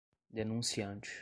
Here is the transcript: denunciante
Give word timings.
denunciante 0.33 1.19